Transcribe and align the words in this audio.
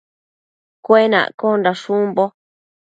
Cuenaccondash 0.85 1.85
umbo 1.97 2.25